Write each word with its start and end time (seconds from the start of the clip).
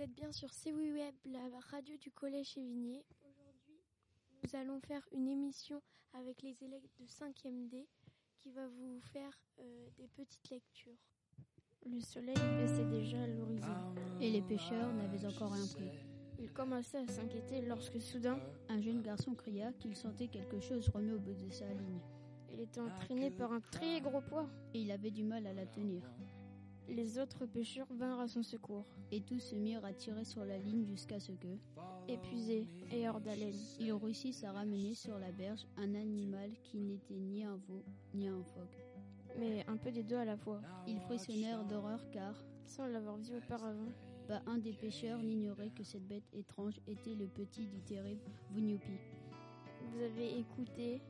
Vous 0.00 0.04
êtes 0.04 0.14
bien 0.14 0.32
sur 0.32 0.48
CWI 0.48 0.92
Web, 0.92 1.14
la 1.26 1.60
radio 1.70 1.94
du 1.98 2.10
Collège 2.10 2.52
Chévigné. 2.54 3.04
Aujourd'hui, 3.20 3.82
nous 4.42 4.58
allons 4.58 4.80
faire 4.80 5.06
une 5.12 5.28
émission 5.28 5.82
avec 6.14 6.40
les 6.40 6.56
élèves 6.64 6.86
de 6.98 7.04
5e 7.04 7.68
D 7.68 7.86
qui 8.38 8.50
va 8.50 8.66
vous 8.66 8.98
faire 9.12 9.38
euh, 9.58 9.88
des 9.98 10.08
petites 10.08 10.48
lectures. 10.48 10.96
Le 11.84 12.00
soleil 12.00 12.34
baissait 12.34 12.86
déjà 12.86 13.22
à 13.22 13.26
l'horizon 13.26 13.94
et 14.22 14.30
les 14.30 14.40
pêcheurs 14.40 14.90
n'avaient 14.94 15.26
encore 15.26 15.52
rien 15.52 15.66
pris. 15.66 15.90
Ils 16.38 16.50
commençaient 16.50 17.04
à 17.06 17.06
s'inquiéter 17.06 17.60
lorsque 17.60 18.00
soudain, 18.00 18.40
un 18.70 18.80
jeune 18.80 19.02
garçon 19.02 19.34
cria 19.34 19.70
qu'il 19.74 19.94
sentait 19.94 20.28
quelque 20.28 20.60
chose 20.60 20.88
remuer 20.88 21.12
au 21.12 21.20
bout 21.20 21.34
de 21.34 21.50
sa 21.50 21.68
ligne. 21.68 22.00
Il 22.50 22.60
était 22.60 22.80
entraîné 22.80 23.30
par 23.30 23.52
un 23.52 23.60
très 23.60 24.00
gros 24.00 24.22
poids 24.22 24.48
et 24.72 24.80
il 24.80 24.92
avait 24.92 25.10
du 25.10 25.24
mal 25.24 25.46
à 25.46 25.52
la 25.52 25.66
tenir. 25.66 26.10
Les 26.90 27.18
autres 27.18 27.46
pêcheurs 27.46 27.86
vinrent 27.92 28.20
à 28.20 28.26
son 28.26 28.42
secours. 28.42 28.84
Et 29.12 29.20
tous 29.20 29.38
se 29.38 29.54
mirent 29.54 29.84
à 29.84 29.92
tirer 29.92 30.24
sur 30.24 30.44
la 30.44 30.58
ligne 30.58 30.84
jusqu'à 30.84 31.20
ce 31.20 31.32
que, 31.32 31.56
épuisés 32.08 32.66
et 32.92 33.08
hors 33.08 33.20
d'haleine, 33.20 33.58
ils 33.78 33.92
réussissent 33.92 34.42
à 34.42 34.52
ramener 34.52 34.94
sur 34.94 35.18
la 35.18 35.30
berge 35.30 35.66
un 35.76 35.94
animal 35.94 36.50
qui 36.64 36.78
n'était 36.78 37.18
ni 37.18 37.44
un 37.44 37.56
veau 37.56 37.84
ni 38.12 38.28
un 38.28 38.42
phoque. 38.42 38.84
Mais 39.38 39.64
un 39.68 39.76
peu 39.76 39.92
des 39.92 40.02
deux 40.02 40.16
à 40.16 40.24
la 40.24 40.36
fois. 40.36 40.60
Ils 40.88 41.00
frissonnèrent 41.00 41.64
d'horreur 41.64 42.00
car, 42.10 42.34
sans 42.64 42.86
l'avoir 42.86 43.16
vu 43.18 43.36
auparavant, 43.36 43.92
pas 44.26 44.42
un 44.46 44.58
des 44.58 44.72
pêcheurs 44.72 45.22
n'ignorait 45.22 45.70
que 45.70 45.84
cette 45.84 46.06
bête 46.06 46.28
étrange 46.32 46.80
était 46.88 47.14
le 47.14 47.26
petit 47.26 47.66
du 47.66 47.80
terrible 47.82 48.20
Vunupi. 48.50 48.98
Vous 49.92 50.02
avez 50.02 50.38
écouté 50.38 51.00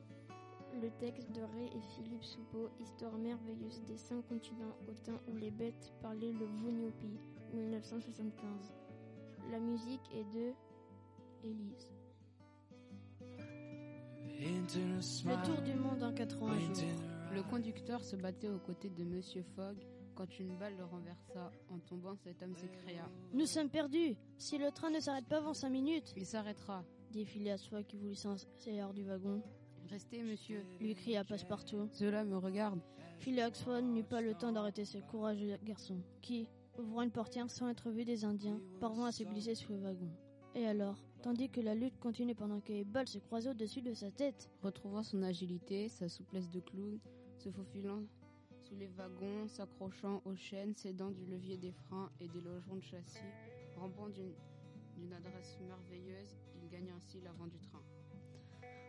le 0.81 0.91
texte 0.99 1.31
de 1.33 1.43
Ray 1.43 1.67
et 1.67 1.81
Philippe 1.95 2.23
Soupeau, 2.25 2.69
Histoire 2.81 3.17
merveilleuse 3.19 3.83
des 3.87 3.97
cinq 3.97 4.27
continents 4.29 4.77
au 4.89 4.93
temps 5.05 5.21
où 5.29 5.37
les 5.37 5.51
bêtes 5.51 5.93
parlaient 6.03 6.33
le 6.33 6.47
Vunupi, 6.47 7.19
1975. 7.53 8.73
La 9.51 9.59
musique 9.59 10.09
est 10.15 10.25
de 10.35 10.53
Élise. 11.45 11.89
Le 15.27 15.45
tour 15.45 15.61
du 15.63 15.75
monde 15.75 16.03
en 16.03 16.13
80 16.13 16.59
jours. 16.61 16.75
Le 17.35 17.43
conducteur 17.43 18.03
se 18.03 18.17
battait 18.17 18.49
aux 18.49 18.59
côtés 18.59 18.91
de 18.91 19.05
Monsieur 19.05 19.43
Fogg 19.55 19.77
quand 20.15 20.39
une 20.39 20.57
balle 20.57 20.77
le 20.77 20.85
renversa. 20.85 21.51
En 21.71 21.79
tombant, 21.79 22.17
cet 22.17 22.43
homme 22.43 22.55
s'écria 22.57 23.09
Nous 23.33 23.47
sommes 23.47 23.71
perdus 23.71 24.17
Si 24.39 24.59
le 24.59 24.71
train 24.71 24.91
ne 24.91 25.01
s'arrête 25.01 25.27
pas 25.27 25.39
avant 25.39 25.55
cinq 25.55 25.71
minutes 25.71 26.13
Il 26.17 26.27
s'arrêtera, 26.27 26.85
dit 27.11 27.25
Phileas 27.25 27.67
Fogg 27.71 27.87
qui 27.87 27.97
voulut 27.97 28.15
s'insérer 28.15 28.93
du 28.95 29.05
wagon. 29.05 29.43
Restez, 29.91 30.23
monsieur, 30.23 30.65
lui 30.79 30.95
cria 30.95 31.25
Passepartout. 31.25 31.89
Cela 31.93 32.25
me 32.25 32.37
regarde. 32.37 32.79
Phileas 33.19 33.51
Fogg 33.65 33.85
n'eut 33.85 34.05
pas 34.05 34.21
le 34.21 34.35
temps 34.35 34.53
d'arrêter 34.53 34.85
ce 34.85 34.99
courageux 34.99 35.59
garçon, 35.65 36.01
qui, 36.23 36.49
ouvrant 36.79 37.03
une 37.03 37.11
portière 37.11 37.51
sans 37.51 37.69
être 37.69 37.91
vu 37.91 38.05
des 38.05 38.25
Indiens, 38.25 38.61
parvint 38.79 39.07
à 39.07 39.13
se 39.13 39.25
glisser 39.25 39.57
sous 39.57 39.73
le 39.73 39.81
wagon. 39.81 40.09
Et 40.55 40.65
alors, 40.65 40.97
tandis 41.23 41.51
que 41.51 41.61
la 41.61 41.75
lutte 41.75 41.99
continuait 41.99 42.37
pendant 42.37 42.61
que 42.61 42.73
les 42.73 42.85
balles 42.85 43.09
se 43.09 43.19
croisaient 43.19 43.51
au-dessus 43.51 43.83
de 43.83 43.93
sa 43.93 44.13
tête, 44.13 44.49
retrouvant 44.63 45.03
son 45.03 45.25
agilité, 45.25 45.89
sa 45.89 46.09
souplesse 46.09 46.51
de 46.51 46.61
clown, 46.61 47.01
se 47.37 47.51
faufilant 47.51 48.05
sous 48.63 48.77
les 48.77 48.89
wagons, 48.89 49.49
s'accrochant 49.49 50.23
aux 50.25 50.37
chaînes, 50.37 50.77
s'aidant 50.77 51.11
du 51.11 51.27
levier 51.27 51.57
des 51.57 51.73
freins 51.73 52.13
et 52.21 52.29
des 52.29 52.41
logements 52.41 52.77
de 52.77 52.83
châssis, 52.83 53.19
rampant 53.77 54.09
d'une 54.09 55.13
adresse 55.13 55.59
merveilleuse, 55.67 56.37
il 56.63 56.69
gagna 56.69 56.95
ainsi 56.95 57.21
l'avant 57.21 57.49
du 57.49 57.59
train. 57.59 57.83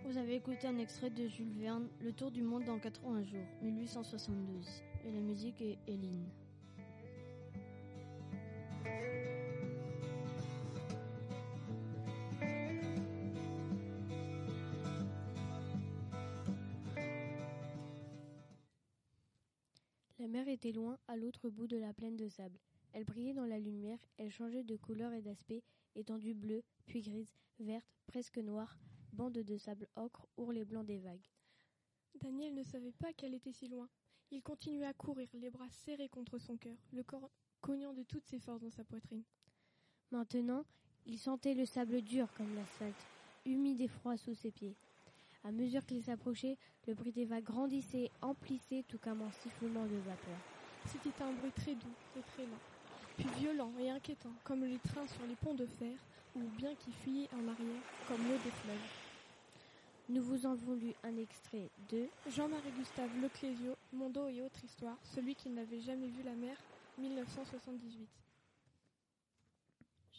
Vous 0.03 0.17
avez 0.17 0.35
écouté 0.35 0.67
un 0.67 0.77
extrait 0.77 1.09
de 1.09 1.27
Jules 1.27 1.53
Verne, 1.59 1.87
Le 2.01 2.11
Tour 2.11 2.31
du 2.31 2.41
Monde 2.41 2.67
en 2.67 2.79
80 2.79 3.23
jours, 3.23 3.45
1872, 3.61 4.83
et 5.05 5.11
la 5.11 5.19
musique 5.19 5.61
est 5.61 5.77
Hélène. 5.87 6.27
La 20.19 20.27
mer 20.27 20.47
était 20.47 20.71
loin, 20.71 20.97
à 21.07 21.15
l'autre 21.15 21.49
bout 21.49 21.67
de 21.67 21.77
la 21.77 21.93
plaine 21.93 22.17
de 22.17 22.27
sable. 22.27 22.59
Elle 22.93 23.05
brillait 23.05 23.33
dans 23.33 23.45
la 23.45 23.59
lumière, 23.59 23.99
elle 24.17 24.31
changeait 24.31 24.63
de 24.63 24.75
couleur 24.75 25.13
et 25.13 25.21
d'aspect, 25.21 25.63
étendue 25.95 26.33
bleue, 26.33 26.63
puis 26.85 27.01
grise, 27.01 27.33
verte, 27.59 27.87
presque 28.07 28.37
noire, 28.37 28.77
bande 29.13 29.33
de 29.33 29.57
sable 29.57 29.87
ocre, 29.95 30.27
ourlet 30.37 30.65
blanc 30.65 30.83
des 30.83 30.99
vagues. 30.99 31.27
Daniel 32.15 32.53
ne 32.53 32.63
savait 32.63 32.91
pas 32.91 33.13
qu'elle 33.13 33.33
était 33.33 33.53
si 33.53 33.67
loin. 33.67 33.89
Il 34.31 34.41
continuait 34.41 34.85
à 34.85 34.93
courir, 34.93 35.29
les 35.33 35.49
bras 35.49 35.69
serrés 35.69 36.09
contre 36.09 36.37
son 36.37 36.57
cœur, 36.57 36.77
le 36.93 37.03
corps 37.03 37.29
cognant 37.59 37.93
de 37.93 38.03
toutes 38.03 38.25
ses 38.25 38.39
forces 38.39 38.61
dans 38.61 38.69
sa 38.69 38.83
poitrine. 38.83 39.23
Maintenant, 40.11 40.65
il 41.05 41.17
sentait 41.17 41.53
le 41.53 41.65
sable 41.65 42.01
dur 42.01 42.33
comme 42.33 42.53
l'asphalte, 42.55 43.07
humide 43.45 43.81
et 43.81 43.87
froid 43.87 44.17
sous 44.17 44.33
ses 44.33 44.51
pieds. 44.51 44.75
À 45.43 45.51
mesure 45.51 45.85
qu'il 45.85 46.03
s'approchait, 46.03 46.57
le 46.87 46.93
bruit 46.93 47.11
des 47.11 47.25
vagues 47.25 47.43
grandissait, 47.43 48.11
emplissait 48.21 48.83
tout 48.87 48.99
comme 48.99 49.21
un 49.21 49.31
sifflement 49.31 49.85
de 49.85 49.95
vapeur. 49.95 50.37
C'était 50.85 51.23
un 51.23 51.31
bruit 51.33 51.51
très 51.51 51.75
doux 51.75 51.95
et 52.15 52.23
très 52.23 52.45
lent, 52.45 52.59
puis 53.17 53.27
violent 53.39 53.71
et 53.79 53.89
inquiétant, 53.89 54.33
comme 54.43 54.63
les 54.63 54.79
trains 54.79 55.07
sur 55.07 55.25
les 55.25 55.35
ponts 55.35 55.55
de 55.55 55.65
fer, 55.65 55.97
ou 56.35 56.41
bien 56.57 56.75
qui 56.75 56.91
fuyaient 56.91 57.29
en 57.33 57.47
arrière, 57.47 57.83
comme 58.07 58.21
l'eau 58.21 58.37
des 58.43 58.51
fleuves. 58.51 59.00
Nous 60.11 60.23
vous 60.23 60.45
en 60.45 60.55
voulu 60.55 60.93
un 61.03 61.15
extrait 61.15 61.69
de 61.89 62.05
Jean-Marie 62.27 62.73
Gustave 62.77 63.17
Leclésio, 63.21 63.77
Mondo 63.93 64.27
et 64.27 64.41
autres 64.41 64.61
histoires, 64.61 64.97
celui 65.05 65.35
qui 65.35 65.49
n'avait 65.49 65.79
jamais 65.79 66.09
vu 66.09 66.21
la 66.23 66.35
mer, 66.35 66.57
1978. 66.97 68.09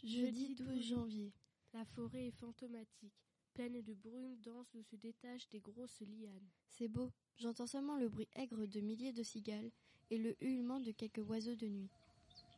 Jeudi 0.03 0.55
12 0.55 0.83
janvier. 0.83 1.31
La 1.75 1.85
forêt 1.85 2.29
est 2.29 2.41
fantomatique, 2.41 3.13
pleine 3.53 3.83
de 3.83 3.93
brume 3.93 4.39
dense 4.43 4.73
où 4.73 4.83
se 4.83 4.97
détachent 4.97 5.51
des 5.51 5.61
grosses 5.61 6.01
lianes. 6.01 6.49
C'est 6.69 6.89
beau, 6.89 7.11
j'entends 7.37 7.67
seulement 7.67 7.99
le 7.99 8.09
bruit 8.09 8.29
aigre 8.35 8.65
de 8.65 8.81
milliers 8.81 9.13
de 9.13 9.23
cigales 9.23 9.71
et 10.11 10.17
le 10.17 10.35
hurlement 10.43 10.81
de 10.81 10.93
quelques 10.93 11.29
oiseaux 11.29 11.57
de 11.57 11.67
nuit. 11.67 11.91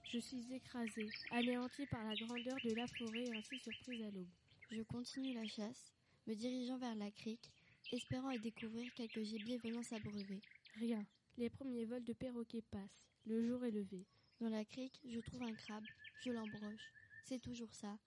Je 0.04 0.20
suis 0.20 0.54
écrasée, 0.54 1.08
anéantie 1.32 1.86
par 1.86 2.04
la 2.04 2.14
grandeur 2.14 2.58
de 2.64 2.76
la 2.76 2.86
forêt 2.86 3.24
et 3.24 3.36
ainsi 3.36 3.58
surprise 3.58 4.04
à 4.04 4.10
l'aube. 4.12 4.28
Je 4.70 4.82
continue 4.82 5.34
la 5.34 5.48
chasse, 5.48 5.92
me 6.26 6.34
dirigeant 6.34 6.78
vers 6.78 6.94
la 6.94 7.10
crique, 7.10 7.50
espérant 7.92 8.30
y 8.30 8.38
découvrir 8.38 8.92
quelques 8.94 9.22
gibiers 9.22 9.58
venant 9.58 9.82
s'abreuver. 9.82 10.40
Rien. 10.76 11.04
Les 11.36 11.50
premiers 11.50 11.84
vols 11.84 12.04
de 12.04 12.12
perroquets 12.12 12.62
passent. 12.62 13.04
Le 13.26 13.46
jour 13.46 13.64
est 13.64 13.70
levé. 13.70 14.06
Dans 14.40 14.48
la 14.48 14.64
crique, 14.64 15.00
je 15.04 15.20
trouve 15.20 15.42
un 15.42 15.54
crabe. 15.54 15.84
Je 16.24 16.30
l'embroche. 16.32 16.92
C'est 17.24 17.40
toujours 17.40 17.72
ça. 17.72 17.98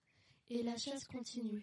Et, 0.48 0.60
et 0.60 0.62
la, 0.62 0.72
la 0.72 0.76
chasse 0.78 1.04
continue. 1.06 1.62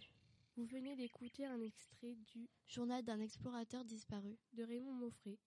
Vous 0.57 0.65
venez 0.65 0.95
d'écouter 0.95 1.45
un 1.45 1.59
extrait 1.61 2.15
du 2.33 2.47
Journal 2.67 3.03
d'un 3.03 3.19
explorateur 3.19 3.83
disparu 3.83 4.37
de 4.53 4.63
Raymond 4.63 4.93
Moffret. 4.93 5.37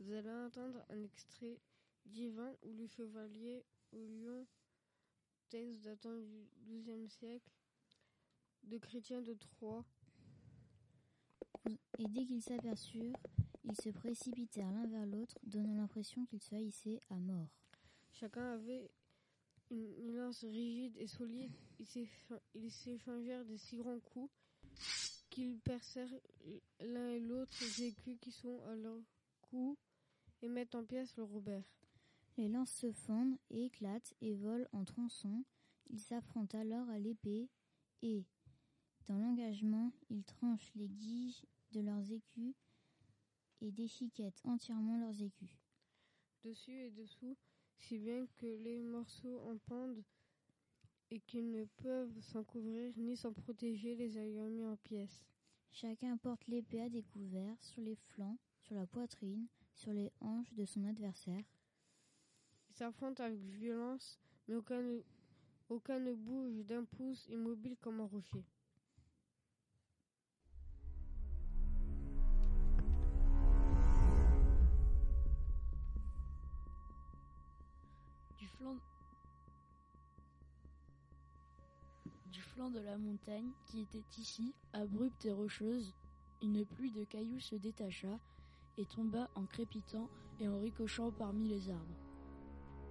Vous 0.00 0.12
allez 0.12 0.30
entendre 0.30 0.84
un 0.90 1.02
extrait 1.02 1.60
divin 2.04 2.54
où 2.62 2.72
le 2.72 2.86
chevalier 2.86 3.64
au 3.92 4.04
lion, 4.06 4.46
texte 5.48 5.80
datant 5.82 6.16
du 6.16 6.80
XIIe 6.80 7.08
siècle, 7.08 7.50
de 8.64 8.78
Chrétien 8.78 9.22
de 9.22 9.34
Troyes. 9.34 9.84
Et 11.98 12.06
dès 12.08 12.24
qu'ils 12.24 12.42
s'aperçurent, 12.42 13.16
ils 13.64 13.76
se 13.76 13.90
précipitèrent 13.90 14.70
l'un 14.70 14.86
vers 14.86 15.06
l'autre, 15.06 15.36
donnant 15.42 15.74
l'impression 15.74 16.24
qu'ils 16.26 16.42
se 16.42 16.54
haïssaient 16.54 17.00
à 17.10 17.16
mort. 17.16 17.48
Chacun 18.12 18.52
avait 18.52 18.90
une 19.70 20.14
lance 20.14 20.44
rigide 20.44 20.96
et 20.96 21.06
solide. 21.06 21.52
Ils 22.54 22.70
s'échangèrent 22.70 23.44
de 23.44 23.56
si 23.56 23.78
grands 23.78 24.00
coups 24.00 24.30
qu'ils 25.30 25.58
percèrent 25.60 26.12
l'un 26.80 27.08
et 27.08 27.20
l'autre 27.20 27.52
les 27.60 27.84
écus 27.84 28.16
qui 28.20 28.30
sont 28.30 28.62
à 28.64 28.76
leur 28.76 28.98
cou 29.42 29.76
et 30.42 30.48
mettent 30.48 30.74
en 30.74 30.84
pièces 30.84 31.16
le 31.16 31.24
Robert. 31.24 31.64
Les 32.36 32.48
lances 32.48 32.72
se 32.72 32.92
fondent 32.92 33.38
et 33.50 33.66
éclatent 33.66 34.14
et 34.20 34.34
volent 34.34 34.68
en 34.72 34.84
tronçons. 34.84 35.44
Ils 35.88 36.00
s'affrontent 36.00 36.58
alors 36.58 36.88
à 36.90 36.98
l'épée 36.98 37.48
et, 38.02 38.26
dans 39.06 39.18
l'engagement, 39.18 39.92
ils 40.10 40.24
tranchent 40.24 40.72
les 40.74 40.88
guiges 40.88 41.46
de 41.72 41.80
leurs 41.80 42.12
écus 42.12 42.54
et 43.60 43.70
déchiquettent 43.70 44.40
entièrement 44.44 44.98
leurs 44.98 45.22
écus. 45.22 45.58
Dessus 46.44 46.78
et 46.78 46.90
dessous, 46.90 47.36
si 47.78 47.98
bien 47.98 48.26
que 48.36 48.46
les 48.46 48.82
morceaux 48.82 49.40
en 49.40 49.56
pendent 49.58 50.04
et 51.10 51.20
qu'ils 51.20 51.50
ne 51.50 51.64
peuvent 51.64 52.20
s'en 52.20 52.44
couvrir 52.44 52.92
ni 52.96 53.16
s'en 53.16 53.32
protéger 53.32 53.94
les 53.94 54.18
ayant 54.18 54.48
mis 54.48 54.66
en 54.66 54.76
pièces. 54.76 55.24
Chacun 55.70 56.16
porte 56.16 56.46
l'épée 56.48 56.80
à 56.80 56.88
découvert 56.88 57.62
sur 57.62 57.82
les 57.82 57.96
flancs, 57.96 58.38
sur 58.60 58.74
la 58.74 58.86
poitrine, 58.86 59.46
sur 59.74 59.92
les 59.92 60.10
hanches 60.20 60.52
de 60.54 60.64
son 60.64 60.84
adversaire. 60.84 61.44
S'affrontent 62.76 63.24
avec 63.24 63.40
violence, 63.40 64.20
mais 64.46 64.54
aucun 64.54 64.82
ne, 65.98 66.12
bouge 66.12 66.62
d'un 66.66 66.84
pouce 66.84 67.26
immobile 67.30 67.74
comme 67.80 68.00
un 68.00 68.06
rocher. 68.06 68.44
du 82.30 82.42
flanc 82.42 82.70
de 82.70 82.80
la 82.80 82.98
montagne 82.98 83.52
qui 83.64 83.80
était 83.80 84.04
ici 84.18 84.54
abrupte 84.74 85.24
et 85.24 85.32
rocheuse, 85.32 85.94
une 86.42 86.66
pluie 86.66 86.90
de 86.90 87.04
cailloux 87.04 87.40
se 87.40 87.54
détacha 87.54 88.18
et 88.76 88.84
tomba 88.84 89.30
en 89.34 89.46
crépitant 89.46 90.10
et 90.40 90.48
en 90.48 90.58
ricochant 90.58 91.10
parmi 91.10 91.48
les 91.48 91.70
arbres. 91.70 92.05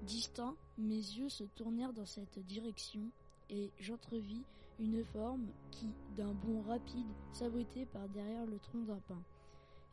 Distant, 0.06 0.56
mes 0.78 0.94
yeux 0.94 1.30
se 1.30 1.44
tournèrent 1.44 1.94
dans 1.94 2.06
cette 2.06 2.38
direction 2.46 3.02
et 3.50 3.72
j'entrevis 3.80 4.44
une 4.80 5.04
forme 5.04 5.48
qui, 5.72 5.88
d'un 6.16 6.32
bond 6.32 6.62
rapide, 6.62 7.08
s'abritait 7.32 7.88
par 7.88 8.08
derrière 8.10 8.46
le 8.46 8.60
tronc 8.60 8.84
d'un 8.84 9.00
pin. 9.08 9.24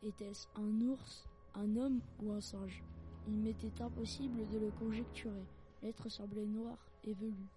Était-ce 0.03 0.49
un 0.56 0.81
ours, 0.82 1.26
un 1.55 1.76
homme 1.76 2.00
ou 2.23 2.32
un 2.32 2.43
singe? 2.43 2.82
Il 3.26 3.37
m'était 3.37 3.81
impossible 3.81 4.47
de 4.49 4.59
le 4.59 4.70
conjecturer. 4.73 5.47
L'être 5.82 6.11
semblait 6.11 6.44
noir 6.44 6.76
et 7.05 7.15
velu. 7.15 7.49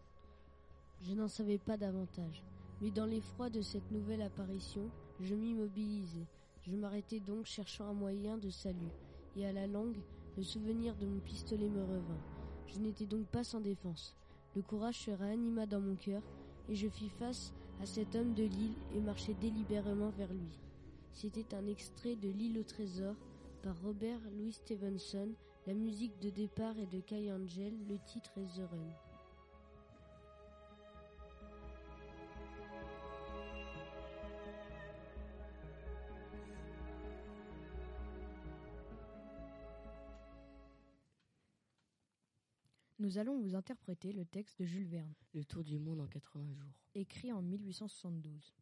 Je 1.01 1.13
n'en 1.13 1.27
savais 1.27 1.57
pas 1.57 1.75
davantage, 1.75 2.41
mais 2.81 2.89
dans 2.89 3.05
l'effroi 3.05 3.49
de 3.49 3.61
cette 3.61 3.91
nouvelle 3.91 4.21
apparition, 4.21 4.89
je 5.19 5.35
m'immobilisai. 5.35 6.25
Je 6.61 6.75
m'arrêtai 6.75 7.19
donc 7.19 7.47
cherchant 7.47 7.89
un 7.89 7.93
moyen 7.93 8.37
de 8.37 8.49
salut, 8.49 8.93
et 9.35 9.45
à 9.45 9.51
la 9.51 9.67
longue, 9.67 9.99
le 10.37 10.43
souvenir 10.43 10.95
de 10.95 11.05
mon 11.05 11.19
pistolet 11.19 11.69
me 11.69 11.83
revint. 11.83 12.34
Je 12.67 12.79
n'étais 12.79 13.05
donc 13.05 13.25
pas 13.27 13.43
sans 13.43 13.61
défense. 13.61 14.15
Le 14.55 14.61
courage 14.61 14.99
se 14.99 15.11
réanima 15.11 15.65
dans 15.65 15.81
mon 15.81 15.95
cœur, 15.95 16.21
et 16.69 16.75
je 16.75 16.87
fis 16.87 17.09
face 17.09 17.53
à 17.81 17.85
cet 17.85 18.15
homme 18.15 18.33
de 18.33 18.43
l'île 18.43 18.75
et 18.95 19.01
marchai 19.01 19.33
délibérément 19.33 20.09
vers 20.09 20.33
lui. 20.33 20.59
C'était 21.11 21.55
un 21.55 21.65
extrait 21.67 22.15
de 22.15 22.29
L'île 22.29 22.59
au 22.59 22.63
trésor 22.63 23.15
par 23.63 23.79
Robert 23.81 24.19
Louis 24.37 24.51
Stevenson, 24.51 25.29
la 25.65 25.73
musique 25.73 26.19
de 26.21 26.29
départ 26.29 26.77
est 26.77 26.91
de 26.93 26.99
Kai 26.99 27.31
Angel, 27.31 27.73
le 27.87 27.97
titre 28.05 28.31
est 28.37 28.59
The 28.59 28.69
Run. 28.69 29.04
Nous 43.05 43.19
allons 43.19 43.37
vous 43.37 43.53
interpréter 43.53 44.11
le 44.11 44.25
texte 44.25 44.59
de 44.59 44.65
Jules 44.65 44.87
Verne. 44.87 45.13
Le 45.35 45.45
tour 45.45 45.63
du 45.63 45.77
monde 45.77 46.01
en 46.01 46.07
80 46.07 46.53
jours. 46.55 46.73
Écrit 46.95 47.31
en 47.31 47.43
1872. 47.43 48.55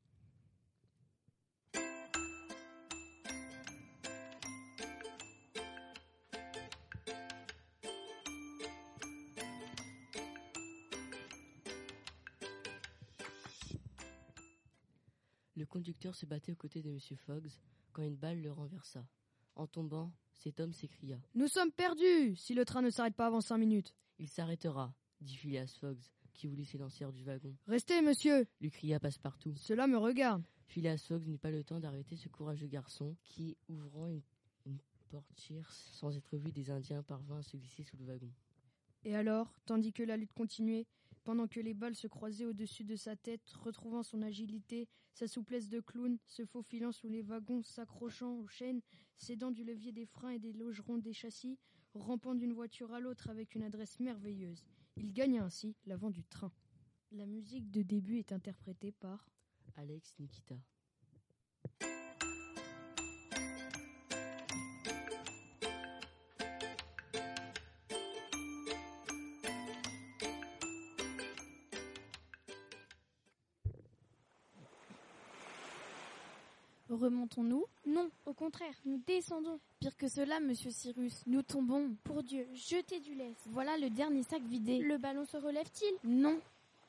Le 15.55 15.65
conducteur 15.65 16.13
se 16.15 16.25
battait 16.25 16.51
aux 16.51 16.57
côtés 16.57 16.81
de 16.81 16.89
M. 16.89 16.99
Fogg 17.15 17.47
quand 17.93 18.01
une 18.01 18.17
balle 18.17 18.41
le 18.41 18.51
renversa. 18.51 19.07
En 19.55 19.67
tombant, 19.67 20.11
cet 20.33 20.59
homme 20.59 20.73
s'écria. 20.73 21.17
Nous 21.33 21.47
sommes 21.47 21.71
perdus 21.71 22.35
si 22.35 22.53
le 22.53 22.65
train 22.65 22.81
ne 22.81 22.89
s'arrête 22.89 23.15
pas 23.15 23.27
avant 23.27 23.39
cinq 23.39 23.59
minutes. 23.59 23.95
Il 24.19 24.29
s'arrêtera, 24.29 24.93
dit 25.21 25.35
Phileas 25.35 25.75
Fogg, 25.79 25.97
qui 26.33 26.47
voulut 26.47 26.65
s'élancer 26.65 27.05
du 27.11 27.23
wagon. 27.23 27.55
Restez, 27.67 28.01
monsieur 28.01 28.45
lui 28.61 28.71
cria 28.71 28.99
Passepartout. 28.99 29.55
Cela 29.55 29.87
me 29.87 29.97
regarde. 29.97 30.43
Phileas 30.67 31.05
Fogg 31.07 31.27
n'eut 31.27 31.37
pas 31.37 31.51
le 31.51 31.63
temps 31.63 31.79
d'arrêter 31.79 32.15
ce 32.15 32.29
courageux 32.29 32.67
garçon 32.67 33.15
qui, 33.23 33.57
ouvrant 33.67 34.07
une, 34.07 34.21
une 34.65 34.79
portière 35.09 35.71
sans 35.71 36.15
être 36.15 36.37
vu 36.37 36.51
des 36.51 36.71
Indiens, 36.71 37.03
parvint 37.03 37.39
à 37.39 37.43
se 37.43 37.57
glisser 37.57 37.83
sous 37.83 37.97
le 37.97 38.05
wagon. 38.05 38.31
Et 39.05 39.15
alors, 39.15 39.53
tandis 39.65 39.91
que 39.91 40.03
la 40.03 40.17
lutte 40.17 40.33
continuait, 40.33 40.87
pendant 41.23 41.47
que 41.47 41.59
les 41.59 41.73
balles 41.73 41.95
se 41.95 42.07
croisaient 42.07 42.45
au-dessus 42.45 42.83
de 42.83 42.95
sa 42.95 43.15
tête, 43.15 43.49
retrouvant 43.51 44.03
son 44.03 44.21
agilité, 44.21 44.87
sa 45.13 45.27
souplesse 45.27 45.69
de 45.69 45.79
clown, 45.79 46.17
se 46.25 46.45
faufilant 46.45 46.91
sous 46.91 47.07
les 47.07 47.21
wagons, 47.21 47.63
s'accrochant 47.63 48.35
aux 48.35 48.47
chaînes, 48.47 48.81
s'aidant 49.17 49.51
du 49.51 49.63
levier 49.63 49.91
des 49.91 50.05
freins 50.05 50.31
et 50.31 50.39
des 50.39 50.53
logerons 50.53 50.97
des 50.97 51.13
châssis, 51.13 51.57
rampant 51.95 52.35
d'une 52.35 52.53
voiture 52.53 52.93
à 52.93 52.99
l'autre 52.99 53.29
avec 53.29 53.55
une 53.55 53.63
adresse 53.63 53.99
merveilleuse. 53.99 54.63
Il 54.97 55.13
gagna 55.13 55.43
ainsi 55.43 55.75
l'avant 55.85 56.09
du 56.09 56.23
train. 56.23 56.51
La 57.11 57.25
musique 57.25 57.69
de 57.71 57.81
début 57.81 58.17
est 58.17 58.31
interprétée 58.31 58.91
par 58.91 59.29
Alex 59.75 60.15
Nikita. 60.19 60.55
Remontons-nous? 76.95 77.65
Non, 77.85 78.09
au 78.25 78.33
contraire, 78.33 78.75
nous 78.85 79.01
descendons. 79.05 79.59
Pire 79.79 79.97
que 79.97 80.07
cela, 80.07 80.39
monsieur 80.39 80.71
Cyrus, 80.71 81.23
nous 81.25 81.41
tombons. 81.41 81.95
Pour 82.03 82.23
Dieu, 82.23 82.47
jetez 82.53 82.99
du 82.99 83.15
lest. 83.15 83.39
Voilà 83.47 83.77
le 83.77 83.89
dernier 83.89 84.23
sac 84.23 84.41
vidé. 84.43 84.79
Le 84.79 84.97
ballon 84.97 85.25
se 85.25 85.37
relève-t-il? 85.37 86.09
Non. 86.09 86.39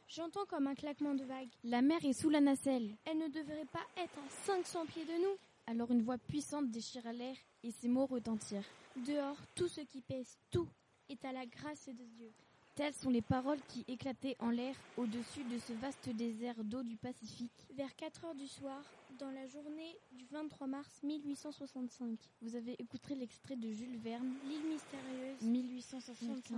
J'entends 0.08 0.44
comme 0.46 0.66
un 0.66 0.74
claquement 0.74 1.14
de 1.14 1.24
vagues. 1.24 1.48
La 1.64 1.80
mer 1.80 2.04
est 2.04 2.12
sous 2.12 2.28
la 2.30 2.40
nacelle. 2.40 2.94
Elle 3.06 3.18
ne 3.18 3.28
devrait 3.28 3.66
pas 3.72 3.86
être 3.96 4.18
à 4.18 4.30
500 4.46 4.86
pieds 4.86 5.04
de 5.06 5.22
nous. 5.22 5.36
Alors 5.66 5.90
une 5.90 6.02
voix 6.02 6.18
puissante 6.18 6.70
déchira 6.70 7.12
l'air 7.12 7.36
et 7.62 7.70
ces 7.70 7.88
mots 7.88 8.06
retentirent. 8.06 8.68
Dehors, 8.96 9.38
tout 9.54 9.68
ce 9.68 9.80
qui 9.80 10.02
pèse, 10.02 10.36
tout, 10.50 10.68
est 11.08 11.24
à 11.24 11.32
la 11.32 11.46
grâce 11.46 11.88
de 11.88 12.04
Dieu. 12.16 12.30
Telles 12.74 12.92
sont 12.94 13.08
les 13.08 13.22
paroles 13.22 13.60
qui 13.68 13.84
éclataient 13.88 14.36
en 14.40 14.50
l'air 14.50 14.74
au-dessus 14.96 15.44
de 15.44 15.58
ce 15.58 15.72
vaste 15.74 16.08
désert 16.10 16.62
d'eau 16.64 16.82
du 16.82 16.96
Pacifique. 16.96 17.66
Vers 17.74 17.94
4 17.96 18.24
heures 18.24 18.34
du 18.34 18.48
soir, 18.48 18.82
dans 19.18 19.30
la 19.30 19.46
journée 19.46 19.98
du 20.12 20.26
23 20.26 20.66
mars 20.66 21.02
1865. 21.02 22.18
Vous 22.40 22.56
avez 22.56 22.72
écouté 22.80 23.14
l'extrait 23.14 23.56
de 23.56 23.70
Jules 23.70 23.98
Verne, 23.98 24.34
L'île 24.44 24.66
mystérieuse, 24.66 25.40
1865. 25.42 26.50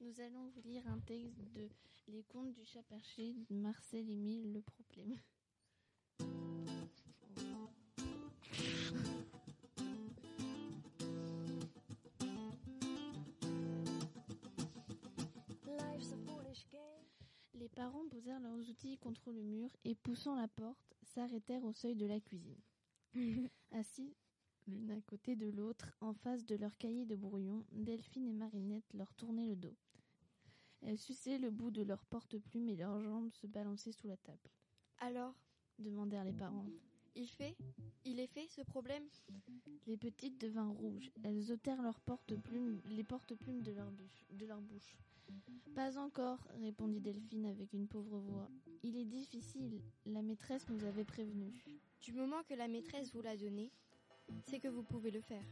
Nous 0.00 0.20
allons 0.20 0.48
vous 0.54 0.60
lire 0.62 0.86
un 0.86 0.98
texte 0.98 1.40
de 1.54 1.68
Les 2.08 2.22
contes 2.24 2.52
du 2.52 2.64
chat 2.64 2.82
perché 2.82 3.34
de 3.48 3.54
Marcel 3.54 4.08
Émile 4.10 4.52
Le 4.52 4.60
Problème. 4.60 5.16
Les 17.54 17.68
parents 17.68 18.08
posèrent 18.10 18.40
leurs 18.40 18.68
outils 18.68 18.98
contre 18.98 19.30
le 19.30 19.42
mur 19.42 19.70
et, 19.84 19.94
poussant 19.94 20.34
la 20.34 20.48
porte, 20.48 20.96
s'arrêtèrent 21.02 21.64
au 21.64 21.72
seuil 21.72 21.94
de 21.94 22.06
la 22.06 22.20
cuisine. 22.20 22.60
Assis 23.70 24.14
l'une 24.66 24.90
à 24.90 25.00
côté 25.02 25.36
de 25.36 25.50
l'autre, 25.50 25.94
en 26.00 26.14
face 26.14 26.44
de 26.46 26.56
leur 26.56 26.76
cahier 26.78 27.04
de 27.04 27.16
brouillon, 27.16 27.64
Delphine 27.72 28.26
et 28.26 28.32
Marinette 28.32 28.92
leur 28.94 29.12
tournaient 29.14 29.46
le 29.46 29.56
dos. 29.56 29.76
Elles 30.82 30.98
suçaient 30.98 31.38
le 31.38 31.50
bout 31.50 31.70
de 31.70 31.82
leurs 31.82 32.04
porte-plumes 32.06 32.68
et 32.68 32.76
leurs 32.76 33.00
jambes 33.00 33.30
se 33.32 33.46
balançaient 33.46 33.92
sous 33.92 34.06
la 34.06 34.16
table. 34.16 34.50
Alors, 34.98 35.34
demandèrent 35.78 36.24
les 36.24 36.32
parents. 36.32 36.66
il 37.14 37.28
fait 37.28 37.56
Il 38.04 38.20
est 38.20 38.26
fait 38.26 38.48
ce 38.48 38.62
problème? 38.62 39.04
Les 39.86 39.96
petites 39.96 40.40
devinrent 40.40 40.74
rouges. 40.74 41.10
Elles 41.22 41.52
ôtèrent 41.52 41.82
leurs 41.82 42.00
porte-plumes, 42.00 42.80
les 42.86 43.04
porte-plumes 43.04 43.62
leur, 43.62 43.92
de 44.30 44.46
leur 44.46 44.60
bouche. 44.60 44.96
Pas 45.74 45.98
encore, 45.98 46.38
répondit 46.60 47.00
Delphine 47.00 47.46
avec 47.46 47.72
une 47.72 47.88
pauvre 47.88 48.18
voix. 48.18 48.48
Il 48.82 48.96
est 48.96 49.04
difficile. 49.04 49.80
La 50.06 50.22
maîtresse 50.22 50.68
nous 50.68 50.84
avait 50.84 51.04
prévenus. 51.04 51.52
Du 52.00 52.12
moment 52.12 52.42
que 52.44 52.54
la 52.54 52.68
maîtresse 52.68 53.12
vous 53.12 53.22
l'a 53.22 53.36
donné, 53.36 53.72
c'est 54.44 54.60
que 54.60 54.68
vous 54.68 54.82
pouvez 54.82 55.10
le 55.10 55.20
faire. 55.20 55.44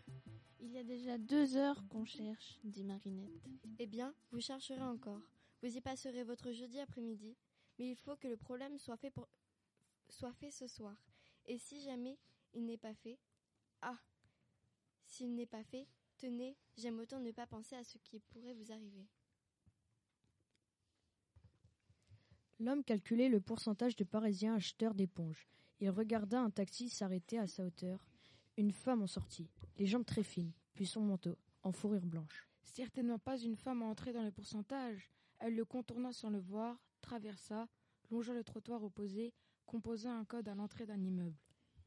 Il 0.61 0.71
y 0.71 0.79
a 0.79 0.85
déjà 0.85 1.19
deux 1.19 1.57
heures 1.57 1.83
qu'on 1.88 2.05
cherche, 2.05 2.61
dit 2.62 2.85
Marinette. 2.85 3.49
Eh 3.79 3.87
bien, 3.87 4.14
vous 4.31 4.41
chercherez 4.41 4.83
encore. 4.83 5.21
Vous 5.62 5.76
y 5.76 5.81
passerez 5.81 6.25
votre 6.25 6.52
jeudi 6.52 6.79
après-midi, 6.79 7.37
mais 7.79 7.91
il 7.91 7.97
faut 7.97 8.17
que 8.17 8.29
le 8.29 8.37
problème 8.37 8.79
soit 8.79 8.97
fait, 8.97 9.11
pour... 9.11 9.29
soit 10.09 10.33
fait 10.35 10.50
ce 10.50 10.67
soir. 10.67 10.97
Et 11.47 11.59
si 11.59 11.81
jamais 11.81 12.17
il 12.55 12.64
n'est 12.64 12.79
pas 12.79 12.95
fait, 12.95 13.19
ah, 13.81 13.99
s'il 15.07 15.35
n'est 15.35 15.47
pas 15.47 15.64
fait, 15.64 15.88
tenez, 16.17 16.57
j'aime 16.76 17.00
autant 17.00 17.19
ne 17.19 17.33
pas 17.33 17.47
penser 17.47 17.75
à 17.75 17.83
ce 17.83 17.99
qui 17.99 18.21
pourrait 18.21 18.55
vous 18.55 18.71
arriver. 18.71 19.07
L'homme 22.62 22.85
calculait 22.85 23.28
le 23.28 23.40
pourcentage 23.40 23.97
de 23.97 24.04
Parisiens 24.04 24.54
acheteurs 24.54 24.95
d'éponges. 24.95 25.49
Il 25.81 25.90
regarda 25.90 26.40
un 26.40 26.50
taxi 26.50 26.88
s'arrêter 26.88 27.37
à 27.37 27.49
sa 27.49 27.64
hauteur. 27.64 28.07
Une 28.57 28.71
femme 28.71 29.02
en 29.02 29.09
sortit, 29.09 29.50
les 29.78 29.87
jambes 29.87 30.04
très 30.04 30.23
fines, 30.23 30.52
puis 30.73 30.87
son 30.87 31.00
manteau, 31.00 31.37
en 31.64 31.73
fourrure 31.73 32.07
blanche. 32.07 32.49
Certainement 32.62 33.19
pas 33.19 33.37
une 33.37 33.57
femme 33.57 33.83
entrée 33.83 34.12
dans 34.12 34.23
le 34.23 34.31
pourcentage. 34.31 35.11
Elle 35.40 35.57
le 35.57 35.64
contourna 35.64 36.12
sans 36.12 36.31
le 36.31 36.38
voir, 36.38 36.81
traversa, 37.00 37.66
longea 38.12 38.33
le 38.33 38.45
trottoir 38.45 38.85
opposé, 38.85 39.35
composa 39.66 40.12
un 40.12 40.25
code 40.25 40.47
à 40.47 40.54
l'entrée 40.54 40.87
d'un 40.87 41.02
immeuble. 41.02 41.40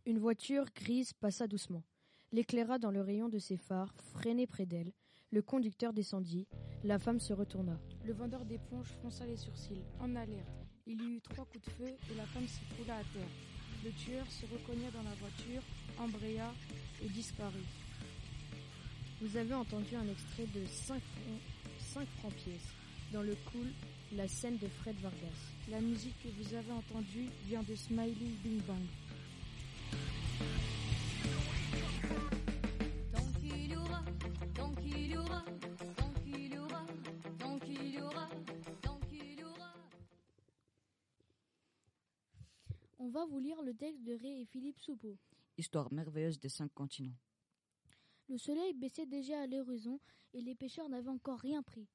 Une 0.05 0.19
voiture 0.19 0.65
grise 0.75 1.13
passa 1.13 1.47
doucement. 1.47 1.85
l'éclaira 2.33 2.79
dans 2.79 2.91
le 2.91 2.99
rayon 2.99 3.29
de 3.29 3.39
ses 3.39 3.55
phares, 3.55 3.95
freiné 4.01 4.45
près 4.45 4.65
d'elle. 4.65 4.91
Le 5.31 5.41
conducteur 5.41 5.93
descendit. 5.93 6.49
La 6.83 6.99
femme 6.99 7.21
se 7.21 7.31
retourna. 7.31 7.79
Le 8.03 8.11
vendeur 8.11 8.43
d'éponges 8.43 8.91
fronça 8.91 9.25
les 9.25 9.37
sourcils, 9.37 9.85
en 9.99 10.17
alerte. 10.17 10.64
Il 10.87 11.01
y 11.01 11.15
eut 11.15 11.21
trois 11.21 11.45
coups 11.45 11.65
de 11.65 11.71
feu 11.71 11.95
et 12.11 12.15
la 12.15 12.27
femme 12.27 12.47
s'écroula 12.47 12.97
à 12.97 13.03
terre. 13.11 13.27
Le 13.83 13.91
tueur 13.91 14.23
se 14.29 14.45
recogna 14.45 14.91
dans 14.91 15.01
la 15.01 15.15
voiture, 15.15 15.63
embraya 15.97 16.53
et 17.03 17.09
disparut. 17.09 17.65
Vous 19.19 19.35
avez 19.35 19.55
entendu 19.55 19.95
un 19.95 20.07
extrait 20.07 20.45
de 20.53 20.63
5 20.67 21.01
francs, 21.01 21.41
5 21.79 22.07
francs 22.19 22.33
pièces. 22.33 22.69
Dans 23.11 23.23
le 23.23 23.35
cool, 23.51 23.71
la 24.11 24.27
scène 24.27 24.59
de 24.59 24.67
Fred 24.67 24.95
Vargas. 25.01 25.17
La 25.71 25.81
musique 25.81 26.21
que 26.21 26.29
vous 26.37 26.53
avez 26.53 26.71
entendue 26.71 27.29
vient 27.47 27.63
de 27.63 27.75
Smiley 27.75 28.37
Bing 28.43 28.61
Bang. 28.67 28.85
On 43.05 43.09
va 43.09 43.23
vous 43.27 43.37
lire 43.37 43.61
le 43.61 43.75
texte 43.75 44.01
de 44.03 44.13
Ray 44.15 44.41
et 44.41 44.45
Philippe 44.45 44.79
Soupeau. 44.79 45.15
Histoire 45.59 45.93
merveilleuse 45.93 46.39
des 46.39 46.49
cinq 46.49 46.73
continents. 46.73 47.13
Le 48.29 48.39
soleil 48.39 48.73
baissait 48.73 49.05
déjà 49.05 49.41
à 49.43 49.45
l'horizon 49.45 49.99
et 50.33 50.41
les 50.41 50.55
pêcheurs 50.55 50.89
n'avaient 50.89 51.09
encore 51.09 51.37
rien 51.37 51.61
pris. 51.61 51.87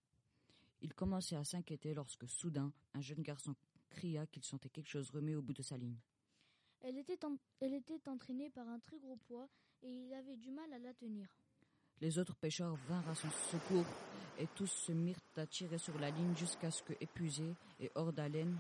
Ils 0.83 0.95
commençaient 0.95 1.35
à 1.35 1.43
s'inquiéter 1.43 1.95
lorsque 1.95 2.29
soudain 2.29 2.73
un 2.95 3.01
jeune 3.01 3.23
garçon 3.23 3.57
cria 3.89 4.25
qu'il 4.29 4.45
sentait 4.45 4.69
quelque 4.69 4.87
chose 4.89 5.11
remuer 5.11 5.35
au 5.35 5.43
bout 5.43 5.53
de 5.53 5.63
sa 5.63 5.77
ligne. 5.77 5.99
Elle 6.81 6.97
était, 6.97 7.25
en- 7.25 7.39
elle 7.59 7.75
était 7.75 8.09
entraînée 8.09 8.49
par 8.51 8.69
un 8.69 8.79
très 8.79 9.01
gros 9.01 9.17
poids 9.17 9.49
et 9.83 9.93
il 9.93 10.15
avait 10.15 10.37
du 10.37 10.53
mal 10.53 10.73
à 10.73 10.79
la 10.79 10.95
tenir. 10.95 11.27
Les 12.01 12.21
autres 12.21 12.37
pêcheurs 12.37 12.77
vinrent 12.89 13.09
à 13.09 13.17
son 13.17 13.31
secours 13.51 13.85
et 14.39 14.47
tous 14.55 14.69
se 14.71 14.93
mirent 14.93 15.19
à 15.35 15.45
tirer 15.49 15.77
sur 15.79 15.99
la 15.99 16.11
ligne 16.11 16.37
jusqu'à 16.37 16.71
ce 16.71 16.85
que, 16.85 16.93
épuisés 17.01 17.53
et 17.81 17.91
hors 17.97 18.13
d'haleine, 18.13 18.57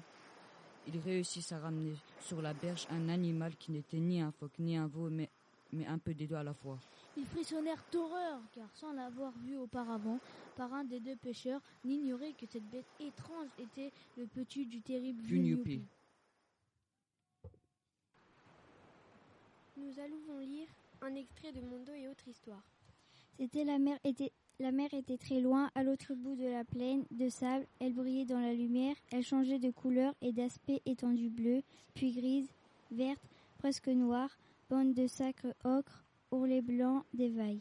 ils 0.86 0.98
réussissent 0.98 1.52
à 1.52 1.58
ramener 1.58 1.94
sur 2.20 2.42
la 2.42 2.54
berge 2.54 2.86
un 2.90 3.08
animal 3.08 3.56
qui 3.56 3.72
n'était 3.72 3.98
ni 3.98 4.20
un 4.20 4.32
phoque 4.32 4.58
ni 4.58 4.76
un 4.76 4.86
veau, 4.86 5.08
mais, 5.10 5.28
mais 5.72 5.86
un 5.86 5.98
peu 5.98 6.14
des 6.14 6.26
deux 6.26 6.36
à 6.36 6.42
la 6.42 6.54
fois. 6.54 6.78
Ils 7.16 7.26
frissonnèrent 7.26 7.84
d'horreur 7.92 8.40
car 8.52 8.68
sans 8.74 8.92
l'avoir 8.92 9.32
vu 9.44 9.56
auparavant 9.56 10.18
par 10.56 10.72
un 10.74 10.84
des 10.84 11.00
deux 11.00 11.16
pêcheurs, 11.16 11.60
n'ignoraient 11.84 12.32
que 12.32 12.46
cette 12.46 12.68
bête 12.70 12.86
étrange 13.00 13.48
était 13.58 13.92
le 14.16 14.26
petit 14.26 14.66
du 14.66 14.80
terrible. 14.82 15.22
Vunupi. 15.22 15.82
Nous 19.76 19.98
allons 19.98 20.38
lire 20.40 20.68
un 21.00 21.14
extrait 21.14 21.52
de 21.52 21.60
Mondo 21.60 21.92
et 21.92 22.08
autres 22.08 22.28
histoires. 22.28 22.62
C'était 23.38 23.64
la 23.64 23.78
mer 23.78 23.98
était 24.04 24.32
la 24.60 24.70
mer 24.72 24.92
était 24.94 25.16
très 25.16 25.40
loin, 25.40 25.70
à 25.74 25.82
l'autre 25.82 26.14
bout 26.14 26.36
de 26.36 26.44
la 26.46 26.64
plaine 26.64 27.04
de 27.10 27.28
sable. 27.28 27.66
Elle 27.80 27.94
brillait 27.94 28.26
dans 28.26 28.38
la 28.38 28.52
lumière. 28.54 28.94
Elle 29.10 29.24
changeait 29.24 29.58
de 29.58 29.70
couleur 29.70 30.14
et 30.20 30.32
d'aspect 30.32 30.82
étendue 30.86 31.30
bleue, 31.30 31.62
puis 31.94 32.12
grise, 32.12 32.48
verte, 32.92 33.22
presque 33.58 33.88
noire, 33.88 34.36
bande 34.68 34.94
de 34.94 35.06
sacre 35.06 35.48
ocre, 35.64 36.04
ourlet 36.30 36.60
blanc 36.60 37.04
des 37.14 37.30
vagues. 37.30 37.58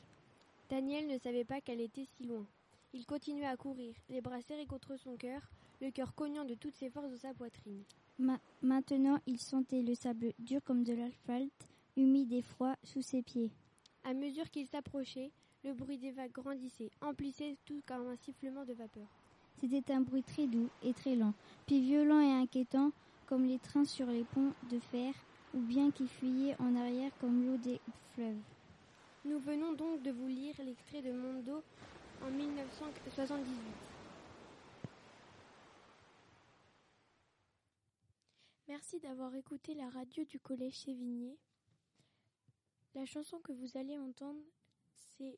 Daniel 0.69 1.07
ne 1.07 1.17
savait 1.17 1.45
pas 1.45 1.61
qu'elle 1.61 1.81
était 1.81 2.05
si 2.05 2.25
loin. 2.25 2.45
Il 2.93 3.05
continuait 3.05 3.45
à 3.45 3.55
courir, 3.57 3.95
les 4.09 4.21
bras 4.21 4.41
serrés 4.41 4.65
contre 4.65 4.97
son 4.97 5.15
cœur, 5.15 5.41
le 5.81 5.91
cœur 5.91 6.13
cognant 6.13 6.43
de 6.45 6.55
toutes 6.55 6.75
ses 6.75 6.89
forces 6.89 7.09
dans 7.09 7.17
sa 7.17 7.33
poitrine. 7.33 7.83
Ma- 8.17 8.39
maintenant, 8.61 9.19
il 9.25 9.39
sentait 9.39 9.81
le 9.81 9.95
sable 9.95 10.33
dur 10.37 10.61
comme 10.63 10.83
de 10.83 10.93
l'asphalte, 10.93 11.69
humide 11.95 12.33
et 12.33 12.41
froid 12.41 12.75
sous 12.83 13.01
ses 13.01 13.21
pieds. 13.21 13.51
À 14.03 14.13
mesure 14.13 14.49
qu'il 14.49 14.67
s'approchait, 14.67 15.31
le 15.63 15.73
bruit 15.73 15.97
des 15.97 16.11
vagues 16.11 16.31
grandissait, 16.31 16.91
emplissait 17.01 17.57
tout 17.65 17.81
comme 17.85 18.07
un 18.07 18.15
sifflement 18.15 18.65
de 18.65 18.73
vapeur. 18.73 19.07
C'était 19.59 19.93
un 19.93 20.01
bruit 20.01 20.23
très 20.23 20.47
doux 20.47 20.69
et 20.83 20.93
très 20.93 21.15
lent, 21.15 21.33
puis 21.67 21.81
violent 21.81 22.21
et 22.21 22.31
inquiétant 22.31 22.91
comme 23.25 23.45
les 23.45 23.59
trains 23.59 23.85
sur 23.85 24.07
les 24.07 24.23
ponts 24.23 24.53
de 24.71 24.79
fer, 24.79 25.13
ou 25.53 25.59
bien 25.59 25.91
qui 25.91 26.07
fuyaient 26.07 26.55
en 26.59 26.75
arrière 26.75 27.11
comme 27.19 27.45
l'eau 27.45 27.57
des 27.57 27.79
fleuves. 28.13 28.41
Nous 29.25 29.39
venons 29.39 29.73
donc 29.73 30.01
de 30.01 30.11
vous 30.11 30.27
lire 30.27 30.55
l'extrait 30.63 31.01
de 31.01 31.11
Mondo 31.11 31.61
en 32.23 32.31
1978. 32.31 33.45
Merci 38.67 38.99
d'avoir 38.99 39.35
écouté 39.35 39.73
la 39.73 39.89
radio 39.89 40.23
du 40.23 40.39
Collège 40.39 40.79
Sévigné. 40.79 41.37
La 42.95 43.05
chanson 43.05 43.39
que 43.39 43.51
vous 43.51 43.77
allez 43.77 43.97
entendre, 43.97 44.41
c'est 45.17 45.37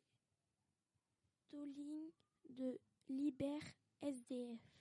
De 1.51 2.79
Liber 3.10 3.60
SDF. 4.01 4.80